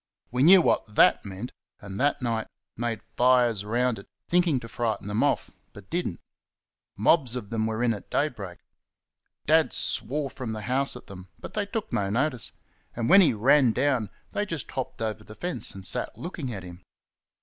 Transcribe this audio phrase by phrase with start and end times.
[0.31, 5.07] We knew what THAT meant, and that night made fires round it, thinking to frighten
[5.07, 6.19] them off, but did n't
[6.97, 8.57] mobs of them were in at daybreak.
[9.45, 12.51] Dad swore from the house at them, but they took no notice;
[12.95, 16.63] and when he ran down, they just hopped over the fence and sat looking at
[16.63, 16.83] him.